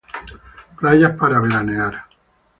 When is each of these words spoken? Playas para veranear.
Playas 0.79 1.11
para 1.15 1.37
veranear. 1.39 1.95